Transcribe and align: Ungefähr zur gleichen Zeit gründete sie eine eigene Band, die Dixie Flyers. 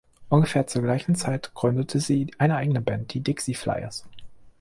Ungefähr 0.29 0.65
zur 0.65 0.81
gleichen 0.81 1.13
Zeit 1.13 1.53
gründete 1.53 1.99
sie 1.99 2.33
eine 2.39 2.55
eigene 2.55 2.81
Band, 2.81 3.13
die 3.13 3.19
Dixie 3.19 3.53
Flyers. 3.53 4.03